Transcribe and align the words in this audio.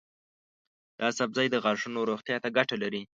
دا 0.99 1.07
سبزی 1.19 1.47
د 1.51 1.55
غاښونو 1.63 2.07
روغتیا 2.09 2.37
ته 2.43 2.49
ګټه 2.57 2.75
لري. 2.83 3.01